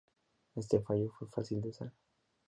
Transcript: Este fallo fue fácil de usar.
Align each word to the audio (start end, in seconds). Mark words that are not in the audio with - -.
Este 0.55 0.81
fallo 0.81 1.11
fue 1.11 1.27
fácil 1.29 1.61
de 1.61 1.69
usar. 1.69 1.93